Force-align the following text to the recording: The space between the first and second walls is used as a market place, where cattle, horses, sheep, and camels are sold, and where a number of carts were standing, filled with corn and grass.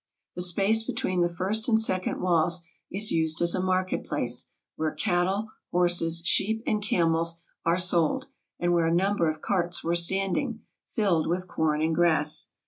The 0.35 0.41
space 0.41 0.81
between 0.81 1.21
the 1.21 1.29
first 1.29 1.69
and 1.69 1.79
second 1.79 2.19
walls 2.21 2.61
is 2.91 3.11
used 3.11 3.39
as 3.39 3.53
a 3.53 3.61
market 3.61 4.03
place, 4.03 4.45
where 4.75 4.93
cattle, 4.95 5.51
horses, 5.69 6.23
sheep, 6.25 6.63
and 6.65 6.81
camels 6.81 7.43
are 7.67 7.77
sold, 7.77 8.25
and 8.59 8.73
where 8.73 8.87
a 8.87 8.91
number 8.91 9.29
of 9.29 9.41
carts 9.41 9.83
were 9.83 9.93
standing, 9.93 10.61
filled 10.89 11.27
with 11.27 11.47
corn 11.47 11.83
and 11.83 11.93
grass. 11.93 12.47